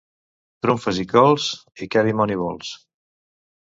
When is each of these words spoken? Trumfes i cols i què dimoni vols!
Trumfes 0.67 1.03
i 1.05 1.05
cols 1.13 1.47
i 1.87 1.91
què 1.93 2.07
dimoni 2.11 2.43
vols! 2.45 2.77